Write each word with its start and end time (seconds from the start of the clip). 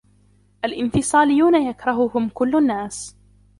الإنفصاليون 0.65 1.55
يكرههم 1.55 2.29
كل 2.29 2.55
الناس. 2.55 3.15